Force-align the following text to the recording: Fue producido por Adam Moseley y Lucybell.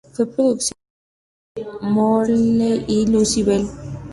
Fue 0.13 0.25
producido 0.25 0.75
por 1.53 1.63
Adam 1.69 1.93
Moseley 1.93 2.85
y 2.87 3.05
Lucybell. 3.05 3.67